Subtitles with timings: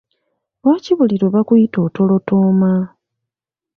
[0.61, 2.71] Lwaki buli lwe bakuyita otolotooma?